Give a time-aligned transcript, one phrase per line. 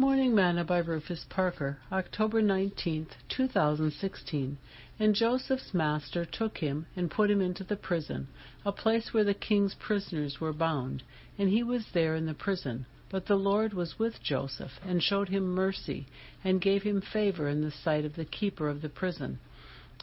[0.00, 4.58] Morning Manna by Rufus Parker, October 19, 2016.
[5.00, 8.28] And Joseph's master took him and put him into the prison,
[8.64, 11.02] a place where the king's prisoners were bound,
[11.36, 12.86] and he was there in the prison.
[13.10, 16.06] But the Lord was with Joseph, and showed him mercy,
[16.44, 19.40] and gave him favor in the sight of the keeper of the prison.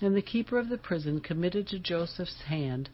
[0.01, 2.89] And the keeper of the prison committed to Joseph's hand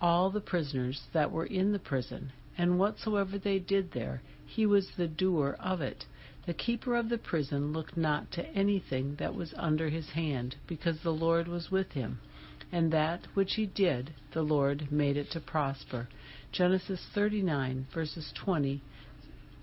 [0.00, 4.90] all the prisoners that were in the prison, and whatsoever they did there, he was
[4.96, 6.04] the doer of it.
[6.46, 11.00] The keeper of the prison looked not to anything that was under his hand, because
[11.00, 12.20] the Lord was with him.
[12.70, 16.08] And that which he did, the Lord made it to prosper.
[16.52, 18.82] Genesis 39, verses 20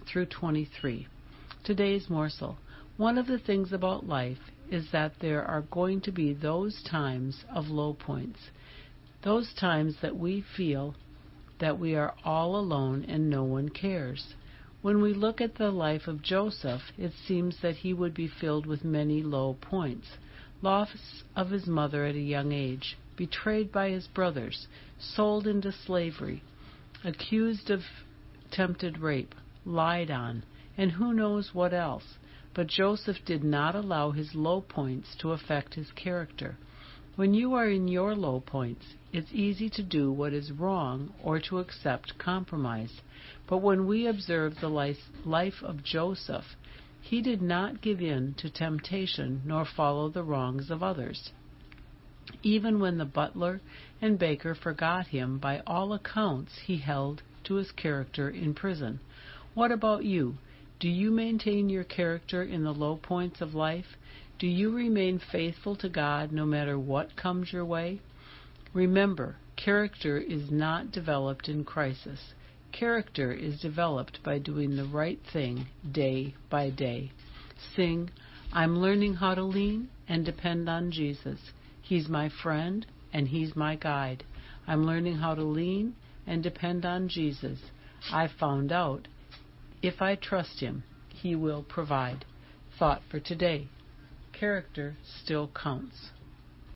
[0.05, 1.07] through 23.
[1.63, 2.57] Today's morsel.
[2.97, 7.45] One of the things about life is that there are going to be those times
[7.53, 8.39] of low points,
[9.23, 10.95] those times that we feel
[11.61, 14.33] that we are all alone and no one cares.
[14.81, 18.65] When we look at the life of Joseph, it seems that he would be filled
[18.65, 20.07] with many low points.
[20.63, 26.41] Loss of his mother at a young age, betrayed by his brothers, sold into slavery,
[27.03, 27.83] accused of
[28.49, 30.43] tempted rape, lied on,
[30.77, 32.17] and who knows what else.
[32.55, 36.57] But Joseph did not allow his low points to affect his character.
[37.17, 41.41] When you are in your low points, it's easy to do what is wrong or
[41.41, 43.01] to accept compromise.
[43.47, 46.55] But when we observe the life of Joseph,
[47.01, 51.31] he did not give in to temptation nor follow the wrongs of others.
[52.43, 53.59] Even when the butler
[54.01, 59.01] and baker forgot him, by all accounts he held to his character in prison.
[59.53, 60.37] What about you?
[60.79, 63.97] Do you maintain your character in the low points of life?
[64.41, 68.01] Do you remain faithful to God no matter what comes your way?
[68.73, 72.33] Remember, character is not developed in crisis.
[72.71, 77.11] Character is developed by doing the right thing day by day.
[77.75, 78.09] Sing,
[78.51, 81.51] I'm learning how to lean and depend on Jesus.
[81.83, 84.23] He's my friend and He's my guide.
[84.65, 85.93] I'm learning how to lean
[86.25, 87.59] and depend on Jesus.
[88.11, 89.07] I've found out
[89.83, 92.25] if I trust Him, He will provide.
[92.79, 93.67] Thought for today
[94.41, 96.09] Character still counts.